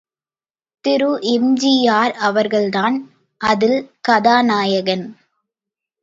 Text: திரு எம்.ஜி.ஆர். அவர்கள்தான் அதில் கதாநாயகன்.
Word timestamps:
திரு 0.85 1.09
எம்.ஜி.ஆர். 1.21 2.13
அவர்கள்தான் 2.19 2.95
அதில் 3.41 3.77
கதாநாயகன். 4.01 5.05